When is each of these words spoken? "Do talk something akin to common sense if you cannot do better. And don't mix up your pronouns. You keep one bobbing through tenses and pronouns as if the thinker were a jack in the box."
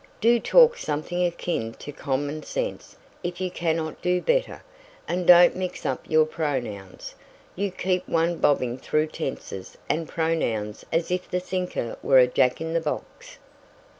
"Do 0.19 0.39
talk 0.39 0.79
something 0.79 1.23
akin 1.23 1.73
to 1.73 1.91
common 1.91 2.41
sense 2.41 2.95
if 3.21 3.39
you 3.39 3.51
cannot 3.51 4.01
do 4.01 4.19
better. 4.19 4.63
And 5.07 5.27
don't 5.27 5.55
mix 5.55 5.85
up 5.85 6.03
your 6.09 6.25
pronouns. 6.25 7.13
You 7.55 7.69
keep 7.69 8.09
one 8.09 8.37
bobbing 8.39 8.79
through 8.79 9.09
tenses 9.09 9.77
and 9.87 10.09
pronouns 10.09 10.83
as 10.91 11.11
if 11.11 11.29
the 11.29 11.39
thinker 11.39 11.97
were 12.01 12.17
a 12.17 12.25
jack 12.25 12.59
in 12.59 12.73
the 12.73 12.81
box." 12.81 13.37